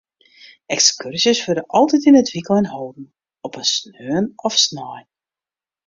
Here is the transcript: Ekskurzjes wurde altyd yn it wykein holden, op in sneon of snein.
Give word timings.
Ekskurzjes 0.75 1.41
wurde 1.47 1.67
altyd 1.81 2.07
yn 2.11 2.19
it 2.23 2.33
wykein 2.37 2.71
holden, 2.73 3.05
op 3.49 3.59
in 3.61 3.69
sneon 3.75 4.27
of 4.47 4.61
snein. 4.67 5.07